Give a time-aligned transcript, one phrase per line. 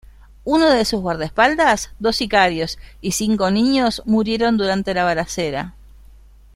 [0.45, 5.75] Uno de sus guardaespaldas, dos sicarios y cinco niños murieron durante la balacera.